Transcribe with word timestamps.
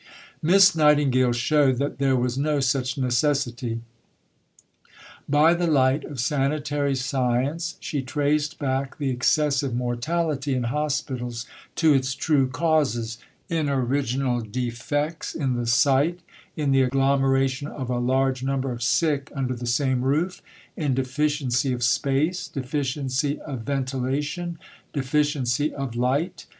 Miss 0.41 0.75
Nightingale 0.75 1.31
showed 1.31 1.77
that 1.77 1.99
there 1.99 2.15
was 2.15 2.35
no 2.35 2.59
such 2.59 2.97
necessity. 2.97 3.81
By 5.29 5.53
the 5.53 5.67
light 5.67 6.03
of 6.05 6.19
sanitary 6.19 6.95
science, 6.95 7.77
she 7.79 8.01
traced 8.01 8.57
back 8.57 8.97
the 8.97 9.11
excessive 9.11 9.75
mortality 9.75 10.55
in 10.55 10.63
hospitals 10.63 11.45
to 11.75 11.93
its 11.93 12.15
true 12.15 12.47
causes, 12.49 13.19
in 13.47 13.69
original 13.69 14.39
defects 14.41 15.35
in 15.35 15.53
the 15.53 15.67
site, 15.67 16.21
in 16.57 16.71
the 16.71 16.81
agglomeration 16.81 17.67
of 17.67 17.91
a 17.91 17.99
large 17.99 18.41
number 18.41 18.71
of 18.71 18.81
sick 18.81 19.31
under 19.35 19.53
the 19.53 19.67
same 19.67 20.01
roof, 20.01 20.41
in 20.75 20.95
deficiency 20.95 21.71
of 21.73 21.83
space, 21.83 22.47
deficiency 22.47 23.39
of 23.41 23.59
ventilation, 23.59 24.57
deficiency 24.93 25.71
of 25.71 25.95
light. 25.95 26.47